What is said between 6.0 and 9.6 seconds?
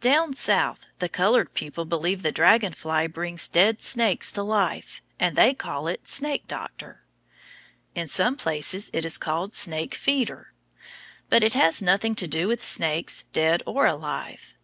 snake doctor. In some places it is called